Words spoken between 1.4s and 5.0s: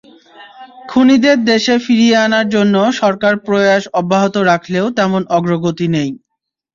দেশে ফিরিয়ে আনার জন্য সরকার প্রয়াস অব্যাহত রাখলেও